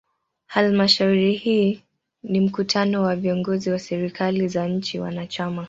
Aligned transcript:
Halmashauri 0.47 1.31
hii 1.33 1.83
ni 2.23 2.41
mkutano 2.41 3.03
wa 3.03 3.15
viongozi 3.15 3.69
wa 3.71 3.79
serikali 3.79 4.47
za 4.47 4.67
nchi 4.67 4.99
wanachama. 4.99 5.59